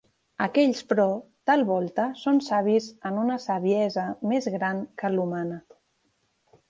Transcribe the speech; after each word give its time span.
Aquells, 0.43 0.79
però, 0.93 1.03
tal 1.49 1.65
volta 1.67 2.05
són 2.21 2.41
savis 2.47 2.87
en 3.11 3.19
una 3.25 3.37
saviesa 3.45 4.07
més 4.33 4.49
gran 4.57 4.81
que 5.03 5.13
l'humana; 5.17 5.61